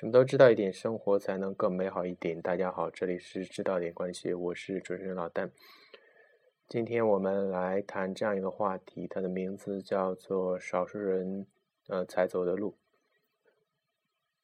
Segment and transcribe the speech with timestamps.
[0.00, 2.40] 什么都知道一点，生活才能更美好一点。
[2.40, 5.50] 大家好，这里是知道点关系，我是主持人老丹。
[6.70, 11.46] 今天我们来谈这样一个话题，它的名字叫做“少数人
[11.88, 12.78] 呃才走的路”。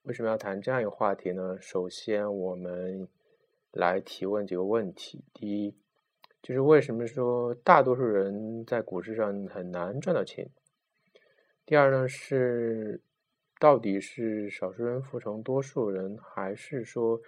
[0.04, 1.57] 为什么要谈这样一个话题呢？
[1.59, 3.09] 首先，我们
[3.73, 5.25] 来提问几个问题。
[5.33, 5.75] 第一，
[6.43, 10.51] 就是为什么说大多数人在股市上很难赚到钱？
[11.65, 13.01] 第二呢是。
[13.59, 17.23] 到底是少数人服从多数人，还是说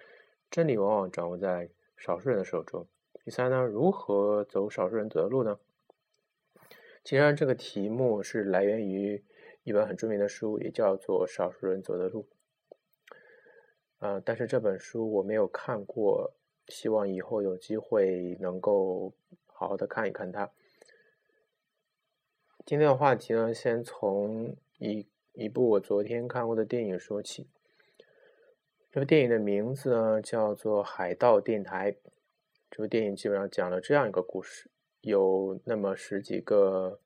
[0.51, 2.87] 真理往往掌握在少数人的手中？
[3.25, 5.59] 第三呢，如何走少数人走的路呢？
[7.03, 9.25] 其实这个题目是来源于
[9.65, 12.27] 一本很著名的书，也叫做《少数人走的路》。
[14.01, 16.35] 呃，但是这本书我没有看过，
[16.67, 19.15] 希望以后有机会能够
[19.47, 20.51] 好好的看一看它。
[22.67, 25.07] 今天的话题呢，先从一。
[25.41, 27.47] 一部我昨天看过的电影说起，
[28.91, 31.93] 这部电影的名字呢叫做《海盗电台》。
[32.69, 34.69] 这部电影基本上讲了这样一个故事：
[35.01, 36.99] 有那么十几个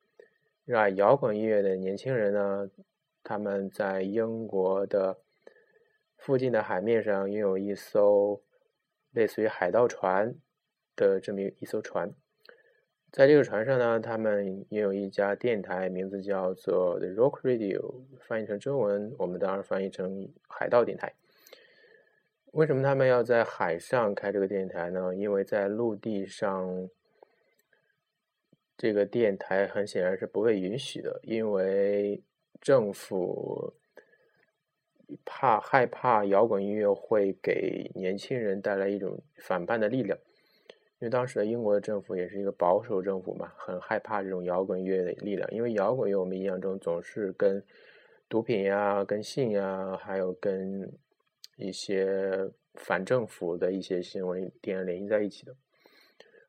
[0.64, 2.70] 热爱摇滚音乐的年轻人呢，
[3.22, 5.18] 他们在英国的
[6.16, 8.40] 附近的海面上拥有一艘
[9.10, 10.34] 类似于海盗船
[10.96, 12.10] 的这么一艘船。
[13.12, 21.12] 在这个船上呢，他们也有一家电台，名字叫做 The Rock Radio，翻译成中文，我们当然翻译成海盗电台。
[22.52, 25.14] 为什么他们要在海上开这个电台呢？
[25.14, 26.88] 因为在陆地上，
[28.78, 32.22] 这个电台很显然是不被允许的，因为
[32.62, 33.74] 政府
[35.26, 40.18] 怕害怕摇滚音乐会给年轻人带来一种反叛的力量。
[41.02, 45.50] 因为当时的英国的政府也是一个保守政府嘛，很害怕这种摇滚乐的力量。
[45.50, 47.60] 因为摇滚乐我们印象中总是跟
[48.28, 50.88] 毒品呀、跟性呀，还有跟
[51.56, 55.52] 一些反政府的一些行为点联系在一起的。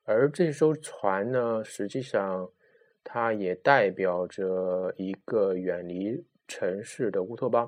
[0.03, 2.47] 而这艘船呢，实际上
[3.03, 7.67] 它也代表着一个远离城市的乌托邦。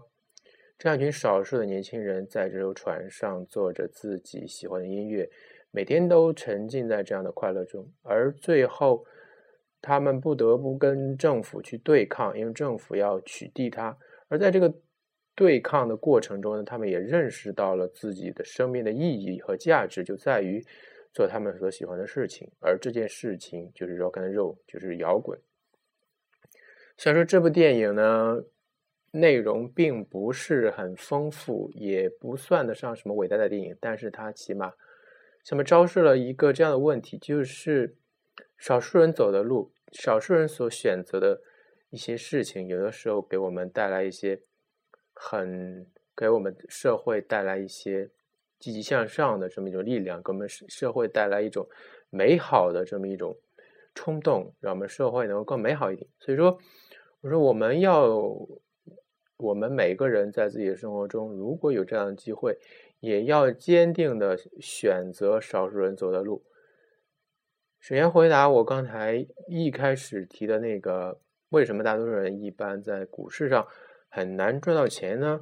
[0.78, 5.28] 这样一群少数的年轻人在这艘船上做着自己喜欢的音乐。
[5.76, 9.06] 每天都沉浸在这样的快乐中，而最后，
[9.82, 13.98] 他们不得不跟政府去对抗，因为政府要取缔他。
[14.30, 14.74] 而在这个
[15.36, 20.66] 对抗的过程中呢，他们也认识到了自己的生命的意义和价值，就在于
[21.14, 22.50] 做他们所喜欢的事情。
[22.62, 25.38] 而这件事情就是 rock and roll，就是摇滚。
[26.96, 28.42] 虽然说这部电影呢，
[29.12, 34.72] 内容并不是很丰富，也不算得上什么伟大的电影，但是它起码。
[35.46, 37.96] 下面昭示了一个这样的问题，就是
[38.58, 41.40] 少数人走的路，少数人所选择的
[41.92, 44.42] 一些事情，有的时候给我们带来一些
[45.14, 45.86] 很
[46.18, 48.10] 给我们社会带来一些
[48.58, 51.70] 积极向上的这么一种力量，给我们社会带来一种
[52.10, 53.38] 美好的这么一种
[53.94, 56.10] 冲动，让我们社会能够更美好一点。
[56.18, 56.58] 所以说，
[57.22, 58.10] 我说我们要，
[59.38, 62.58] 我们每个人在自己的生活中，如果有这样的机会。
[63.06, 66.44] 也要坚定的选择少数人走的路。
[67.80, 73.68] 首先回答我刚才一开始提的那个，为什么大多数人一般在股市上
[74.10, 75.42] 很难赚到钱呢？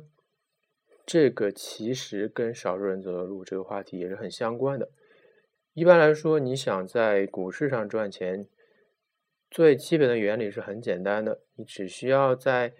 [1.06, 4.90] 这个其实跟少数人走的路这个话题也是很相关的。
[5.74, 8.46] 一般来说，你想在股市上赚钱，
[9.50, 12.74] 最基本的原理是很简单的，你只需要在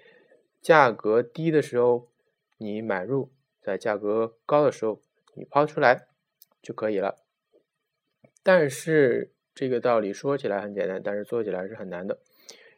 [0.62, 2.10] 价格低的时候
[2.58, 3.32] 你买入。
[3.64, 5.02] 在价格高的时候，
[5.36, 6.08] 你抛出来
[6.62, 7.24] 就可以了。
[8.44, 12.20] 但是这个道理说起来很简单，但是做起来是很难的，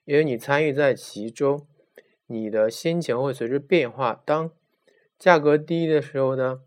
[0.04, 1.68] 因为你参与在其中，
[2.28, 4.22] 你的心情会随之变化。
[4.26, 4.52] 当
[5.18, 6.62] 价格低的时候呢，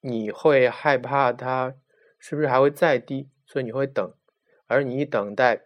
[0.00, 1.74] 你会害怕它
[2.18, 4.14] 是不是还会再低，所以你会等，
[4.66, 5.64] 而你一等待，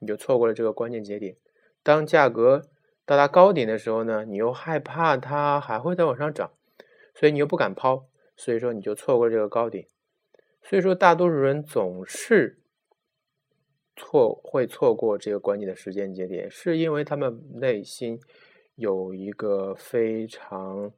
[0.00, 1.36] 你就错过了这个关键节点。
[1.82, 2.68] 当价格
[3.08, 6.50] 到达高点的时候呢，你又害怕它还会再往上涨，
[7.14, 8.06] 所以你又不敢抛，
[8.36, 9.86] 所以说你就错过这个高点。
[10.62, 12.58] 所以说，大多数人总是
[13.96, 18.20] 错会错过这个关键的时间节点，是因为他们内心
[18.74, 20.92] 有一个非常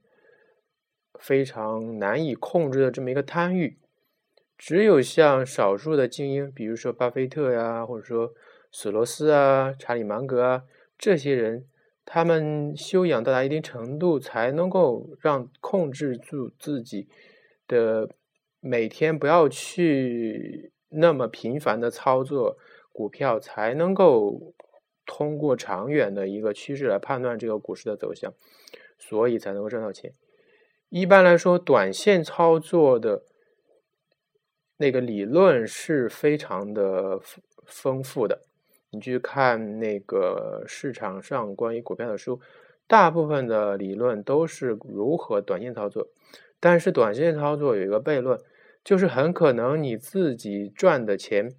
[1.15, 3.79] 非常难以控制的这么一个贪欲。
[4.59, 8.35] 只有像少数的精英，比如说巴菲特呀，或者说
[8.73, 10.65] 索罗斯啊、查理芒格啊
[10.99, 11.67] 这些人。
[12.13, 17.07] 他们修养到达一定程度，才能够让控制住自己
[17.69, 18.11] 的
[18.59, 22.59] 每天不要去那么频繁的操作
[22.93, 24.53] 股票，才能够
[25.07, 28.35] 通过长远的一个趋势来判断这个股市的走向，
[28.99, 30.13] 所以才能够赚到钱。
[30.89, 33.23] 一般来说，短线操作的
[34.79, 37.21] 那个理论是非常的
[37.65, 38.50] 丰富的。
[38.91, 42.41] 你去看那个市场上关于股票的书，
[42.87, 46.09] 大部分的理论都是如何短线操作。
[46.59, 48.39] 但是短线操作有一个悖论，
[48.85, 51.55] 就是很可能你自己赚的钱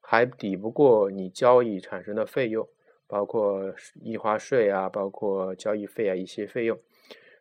[0.00, 2.68] 还抵不过你交易产生的费用，
[3.06, 6.78] 包括印花税啊，包括交易费啊一些费用。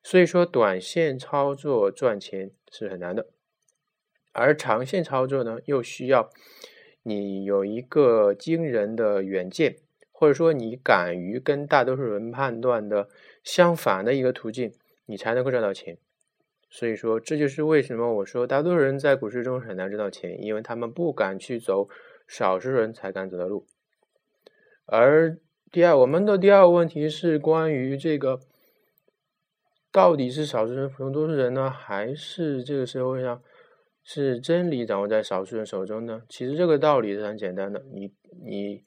[0.04, 3.25] 所以说，短线操作赚钱是很难的，
[4.31, 6.30] 而长线操作呢，又需要
[7.07, 9.75] 你有一个惊人的远见，
[10.11, 13.07] 或者说你敢于跟大多数人判断的
[13.43, 14.73] 相反的一个途径，
[15.05, 15.99] 你才能够赚到钱。
[16.67, 21.87] 所以说，这就是为什么我说大多数人在股市中很难挣到钱，因为他们不敢去走
[22.27, 23.67] 少数人才敢走的路。
[24.87, 25.37] 而
[25.71, 28.39] 第二，我们的第二个问题是关于这个。
[29.91, 33.41] 到底是少数人服从多数人呢，还是这个社会上
[34.07, 36.21] 是真理掌握在少数人手中呢？
[36.29, 38.13] 其实这个道理是很简单的，你
[38.43, 38.83] 你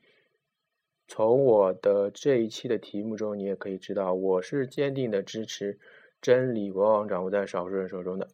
[1.09, 5.79] 从我的这一期的题目中，你也可以知道，我是坚定的支持
[6.23, 8.29] 真理往往掌握在少数人手中的。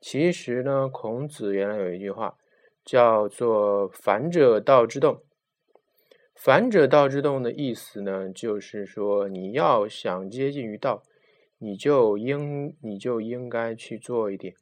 [0.00, 2.36] 其实呢，孔子原来有一句话
[2.84, 5.22] 叫做“反者道之动
[6.36, 11.02] ”，“反者道之动”的意思呢，就是说你要想接近于道。
[11.60, 14.54] 你就应你就应该去做一点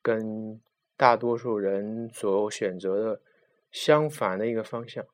[0.00, 0.60] 跟
[0.98, 3.20] 大多数人所选择的
[3.70, 5.06] 相反的一个方向。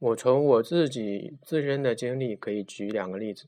[0.00, 3.46] 我从我自己自身的经历可以举两个例子。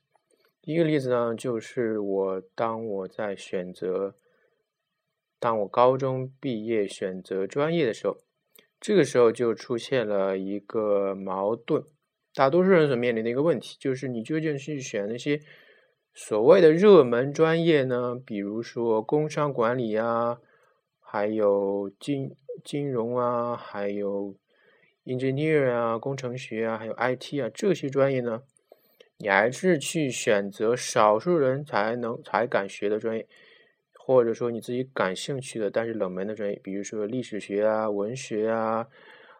[0.63, 4.15] 第一个例子呢，就是我当我在选择，
[5.39, 8.19] 当我高中毕业选择专业的时候，
[8.81, 11.85] 这个时候就出现了一个矛盾。
[12.33, 15.41] 大多数人所面临的一个问题，就是你究竟去选那些。
[16.19, 20.41] 所谓的热门专业呢，比如说工商管理啊，
[21.09, 24.35] 还有金金融啊，还有
[25.05, 28.43] engineer 啊，工程学啊，还有 IT 啊这些专业呢，
[29.19, 33.27] 你还是去选择少数人才能才敢学的专业，
[33.95, 38.89] 或者说你自己感兴趣的但是冷门的专业，比如说历史学啊、文学啊，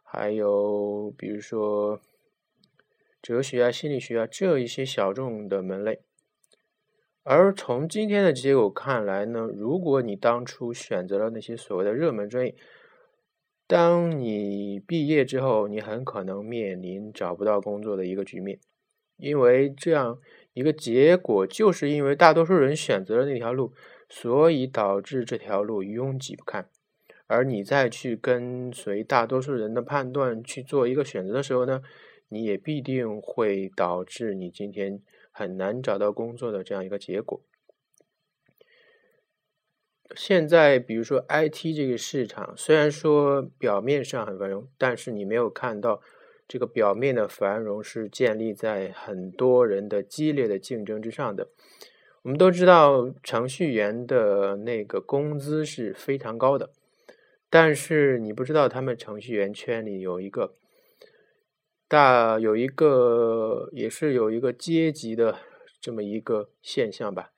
[0.05, 2.01] 还有比如说
[3.21, 6.01] 哲学啊、心理学啊这一些小众的门类。
[7.29, 12.55] 而从今天的结果看来呢，如果你当初选择了那些所谓的热门专业，
[13.67, 18.61] 当你毕业之后，你很可能面临找不到工作的一个局面，
[19.17, 20.21] 因为这样
[20.53, 23.73] 一个结果，就是因为大多数人选择了那条路，
[24.09, 26.69] 所以导致这条路拥挤不堪，
[27.27, 31.83] 而你再去跟随大多数人的判断去做一个选择的时候呢，
[32.29, 35.01] 你也必定会导致你今天。
[35.39, 37.43] 很难找到工作的这样一个结果。
[40.15, 46.01] 现在，比如说 IT 这个市场，虽然说表面上很繁荣，但是你没有看到
[46.49, 51.51] 这个表面的繁荣是建立在很多人的激烈的竞争之上的。
[52.23, 56.71] 我们都知道，程序员的那个工资是非常高的，
[57.51, 60.55] 但是你不知道他们程序员圈里有一个。
[61.89, 65.39] 大有一个，也是有一个阶级的
[65.81, 67.31] 这么一个现象吧。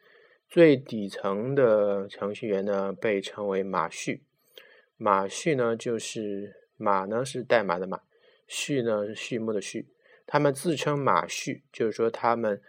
[0.48, 4.22] 最底层的程序员呢，被称为马序。
[4.96, 8.00] 马序呢，就是马呢是代码的马，
[8.46, 9.86] 序呢是序幕的序。
[10.26, 12.62] 他们自称马序，就是说他们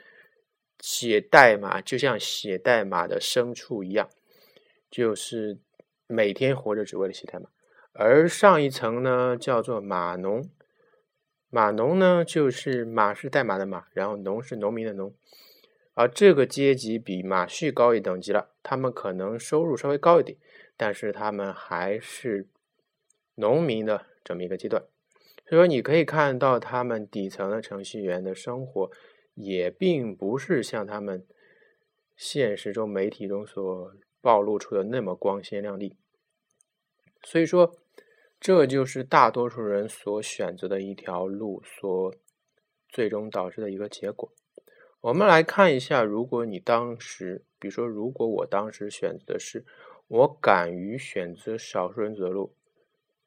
[0.81, 4.09] 写代码就像写代码的牲畜一样，
[4.91, 5.57] 就是
[6.07, 7.49] 每天活着只为了写代码。
[7.93, 10.43] 而上一层呢，叫做码农。
[11.51, 15.11] 码农呢，就是马是代码的马，然后农是农民的农，
[15.95, 18.49] 而这个阶级比马序高一等级了。
[18.61, 20.37] 他们可能收入稍微高一点，
[20.77, 22.47] 但是他们还是
[23.35, 24.83] 农民的这么一个阶段。
[25.47, 28.91] 所以说，你可以看到他们底层的程序员的生活，
[29.33, 31.25] 也并不是像他们
[32.15, 35.95] 现实中媒体中所暴露出的那么光鲜亮丽。
[37.23, 37.75] 所以说。
[38.39, 42.13] 这就是大多数人所选择的一条路，所
[42.87, 44.31] 最终导致的一个结果。
[45.01, 49.65] 我们来看一下，如果你当时，比如说，如果我当时选择的是
[50.07, 52.53] 我敢于选择少数人走的路，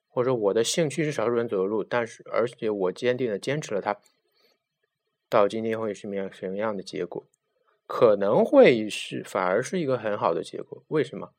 [0.09, 3.99] 或者我的兴趣是少数人走的路，但是而且我坚定的坚持了它，
[5.28, 7.26] 到今天会是什么样什么样的结果？
[7.87, 10.83] 可能会是反而是一个很好的结果。
[10.88, 11.33] 为什么？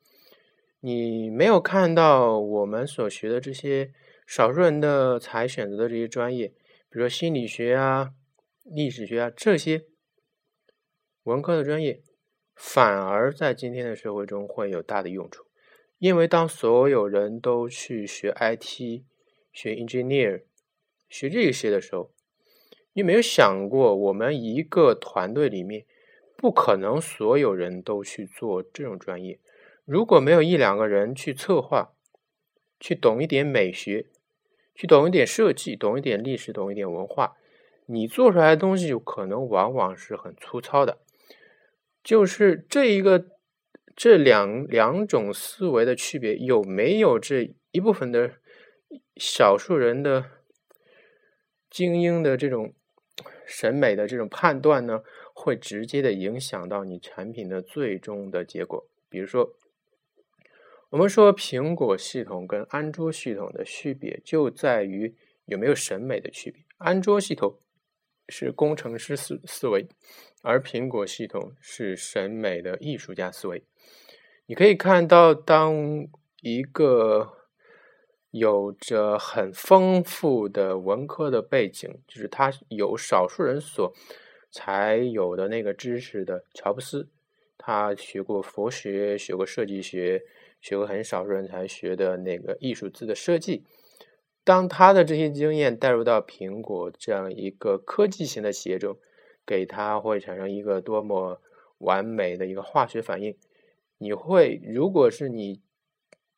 [0.85, 3.93] 你没有看到我们所学的这些
[4.27, 6.49] 少数人的才选择的这些专业，
[6.89, 8.11] 比如说心理学啊、
[8.65, 9.85] 历史学啊这些
[11.23, 12.01] 文科的专业，
[12.53, 15.45] 反而在今天的社会中会有大的用处。
[15.99, 19.03] 因为当所有人都去学 IT、
[19.53, 20.43] 学 engineer、
[21.07, 22.11] 学这些的时候，
[22.91, 25.85] 你没有想过，我们一个团队里面
[26.35, 29.39] 不可能所有人都去做这种专业。
[29.85, 31.93] 如果没有一两个人去策划，
[32.79, 34.07] 去懂一点美学，
[34.75, 37.35] 去懂一点设计，懂一点历史，懂一点文化，
[37.85, 40.99] 你做出来的东西可能往往是很粗糙的。
[42.03, 43.27] 就是这一个。
[43.95, 48.31] 这两两种思维的区别有没有这一部分的
[49.17, 50.31] 少数人的
[51.69, 52.73] 精英的这种
[53.45, 55.03] 审美的这种判断呢？
[55.35, 58.83] 会直接的影响到你产品的最终的结果。
[59.09, 59.53] 比如说，
[60.93, 65.12] 我们说苹果系统跟安卓系统的区别就在于
[65.45, 66.63] 有没有审美的区别。
[66.77, 67.57] 安卓系统
[68.29, 69.88] 是工程师思思维，
[70.43, 73.63] 而苹果系统是审美的艺术家思维。
[74.45, 76.07] 你可以看到，当
[76.41, 77.27] 一个
[78.29, 83.91] 有着很丰富的文科的背景，就是他有少数人所
[84.51, 87.09] 才有的那个知识的乔布斯，
[87.57, 90.21] 他学过佛学，学过设计学，
[90.63, 93.65] 学过很少数人才学的那个艺术字的设计。
[94.46, 98.98] 当他的这些经验带入到苹果这样一个科技型的企业中，
[99.46, 101.41] 给他会产生一个多么
[101.79, 103.38] 完美的一个化学反应。
[103.98, 105.62] 你会，如果是你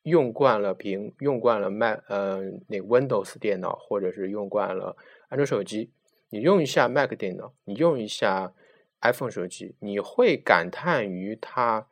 [0.02, 4.96] 用惯了屏，用惯了 Mac，呃，那 Windows 电脑，或者是用惯了
[5.28, 5.90] 安卓手机，
[6.30, 8.52] 你用一下 Mac 电脑，你用一下
[9.00, 11.88] iPhone 手机，你会感叹于它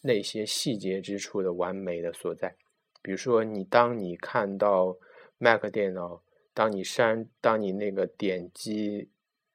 [0.00, 2.54] 那些细节之处的完美的所在。
[3.02, 4.96] 比如说，你当你看到
[5.38, 9.08] Mac 电脑，当你删，当你那个点击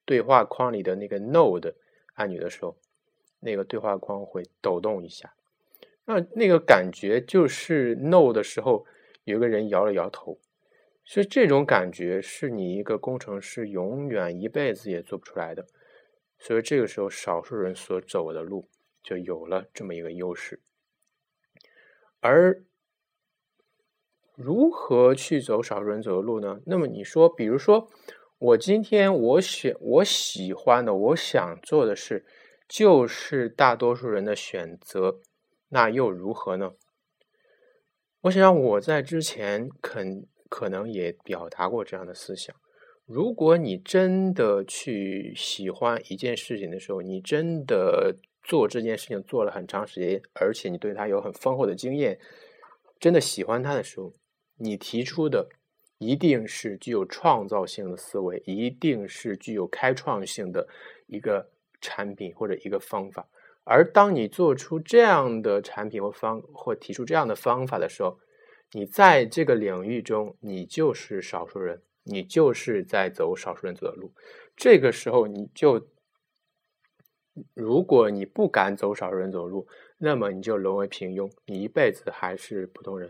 [0.05, 1.73] 对话框里的那个 Node
[2.13, 2.77] 按钮的时候，
[3.39, 5.33] 那个对话框会抖动一下。
[6.05, 8.85] 那那个感觉就是 no 的时候，
[9.23, 10.38] 有个人摇了摇头，
[11.05, 15.65] 所以这种感觉是你一个工程师永远一辈子也做不出来的。
[16.39, 18.67] 所以这个时候，少数人所走的路
[19.03, 20.62] 就有了这么一个优势。
[22.19, 22.63] 而
[24.36, 26.62] 如何去走少数人走的路呢？
[26.65, 27.89] 那么你说，比如说
[28.39, 32.25] 我今天我选我喜欢的，我想做的事，
[32.67, 35.19] 就是大多数人的选择。
[35.69, 36.74] 那又如何呢？
[38.22, 42.55] 我想，我在之前肯可能也表达过这样的思想。
[43.05, 52.19] 如果你真的去喜欢一件事情的时候，你真的做这件事情做了很长时间，而且你对他有很丰厚的经验，
[53.00, 54.12] 真的喜欢他的时候，
[54.57, 55.50] 你提出的
[55.97, 60.67] 一定是具有创造性的思维，一定是具有开创性的
[61.07, 63.27] 一个产品或者一个方法。
[63.63, 68.19] 而当你做出这样的产品或方或提出这样的方法的时候，
[68.73, 74.12] 你在这个领域中，你就是少数人，你就是在走少数人走的路。
[74.57, 75.88] 这个时候，你就
[77.53, 83.09] 如果你不敢走少数人走路，那么你就沦为平庸，你一辈子还是普通人。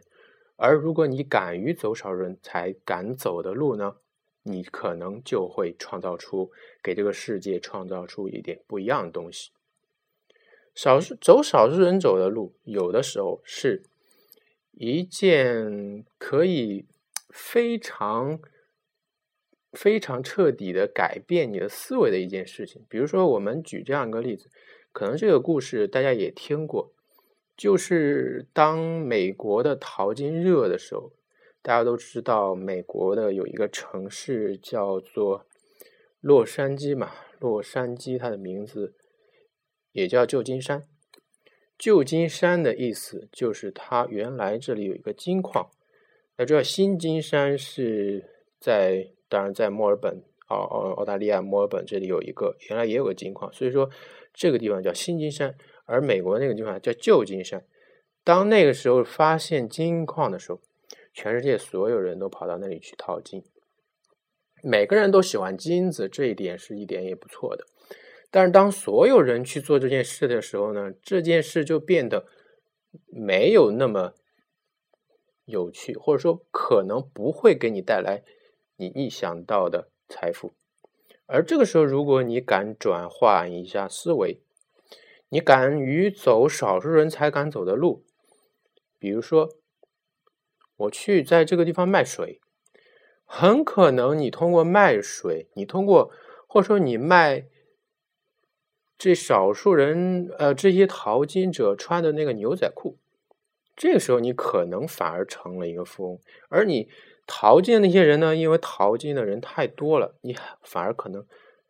[0.55, 3.97] 而如果你敢于走少数人才敢走的路呢，
[4.43, 6.51] 你可能就会创造出
[6.81, 9.51] 给这个世界创造出一点不一样的东西。
[10.73, 13.83] 少数走少数人走的路，有的时候是
[14.71, 16.85] 一件可以
[17.29, 18.39] 非常
[19.73, 22.85] 非常彻底的改变你的思维的一件事情。
[22.87, 24.49] 比如说，我们举这样一个例子，
[24.91, 26.93] 可能这个故事大家也听过，
[27.57, 31.11] 就是当美国的淘金热的时候，
[31.61, 35.45] 大家都知道美国的有一个城市叫做
[36.21, 38.95] 洛杉矶嘛，洛杉矶它的名字。
[39.91, 40.81] 也叫旧金山，
[41.77, 45.69] 旧金山的意思就是它原来这里有一个金矿。
[46.35, 48.25] 那这新金山是
[48.59, 53.89] 在，当然在墨尔本，澳澳澳大利亚墨尔本这里有一个，原来也有个金矿，所以说
[54.31, 55.55] 这个地方叫新金山。
[55.85, 57.65] 而美国那个地方叫旧金山。
[58.23, 60.61] 当那个时候发现金矿的时候，
[61.15, 63.43] 全世界所有人都跑到那里去淘金，
[64.61, 67.65] 每个人都喜欢金子，这一点是一点也不错的。
[68.29, 72.27] 但是当所有人去做这件事的时候呢，这件事就变得
[73.07, 74.13] 没有那么
[75.45, 78.21] 有趣，或者说可能不会给你带来
[78.83, 80.53] 你意想到的财富。
[81.25, 84.41] 而这个时候，如果你敢转换一下思维，
[85.29, 88.03] 你敢于走少数人才敢走的路，
[88.99, 89.49] 比如说，
[90.75, 92.41] 我去在这个地方卖水，
[93.23, 96.11] 很可能你通过卖水，你通过
[96.47, 97.47] 或者说你卖。
[98.95, 102.99] 这少数人，呃，这些淘金者穿的那个牛仔裤，
[103.75, 106.87] 这个时候你可能反而成了一个富翁，而你
[107.25, 111.25] 淘金的那些人呢，因为淘金的人太多了，你反而可能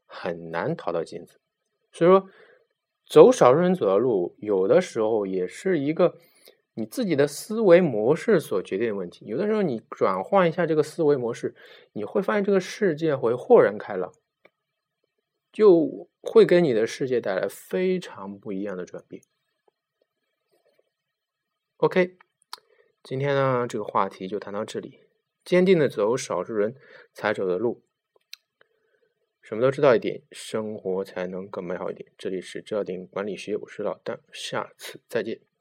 [0.06, 1.40] 很难淘到金子。
[1.92, 2.28] 所以说，
[3.06, 6.16] 走少数人走的路，有的时候也是一个
[6.74, 9.26] 你自己的思维模式所决定的问题。
[9.26, 11.56] 有的时候你转换一下这个思维模式，
[11.92, 14.12] 你会发现这个世界会豁然开朗。
[15.52, 19.22] 就会给你的世界带来非常不一样的转变。
[21.78, 22.18] OK，
[23.04, 25.03] 今天呢这个话题就谈到这里。
[25.44, 26.76] 坚定的走少数人
[27.14, 27.84] 才走的路，
[29.42, 32.12] 什么都知道一点，生活才能更美好一点。
[32.18, 35.53] 这里是知道点管理学，我是老邓，下次再见。